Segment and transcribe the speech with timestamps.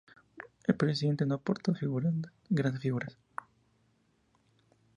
[0.65, 1.73] El periodo siguiente no aportó
[2.49, 3.15] grandes figuras.